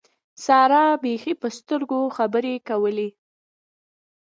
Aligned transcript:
سارا 0.45 0.83
بېخي 1.03 1.33
په 1.41 1.47
سترګو 1.57 2.01
خبرې 2.17 2.55
کولې. 2.69 3.09